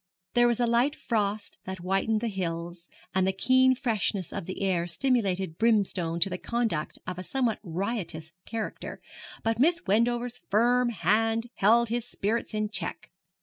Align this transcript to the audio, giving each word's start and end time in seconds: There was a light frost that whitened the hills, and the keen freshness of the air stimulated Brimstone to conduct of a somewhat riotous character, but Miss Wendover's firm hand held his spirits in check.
There 0.33 0.47
was 0.47 0.59
a 0.59 0.65
light 0.65 0.95
frost 0.95 1.59
that 1.65 1.77
whitened 1.77 2.21
the 2.21 2.27
hills, 2.27 2.89
and 3.13 3.27
the 3.27 3.31
keen 3.31 3.75
freshness 3.75 4.33
of 4.33 4.47
the 4.47 4.63
air 4.63 4.87
stimulated 4.87 5.59
Brimstone 5.59 6.19
to 6.21 6.37
conduct 6.39 6.97
of 7.05 7.19
a 7.19 7.23
somewhat 7.23 7.59
riotous 7.61 8.31
character, 8.47 8.99
but 9.43 9.59
Miss 9.59 9.83
Wendover's 9.85 10.37
firm 10.49 10.89
hand 10.89 11.49
held 11.53 11.89
his 11.89 12.05
spirits 12.09 12.55
in 12.55 12.69
check. 12.69 13.11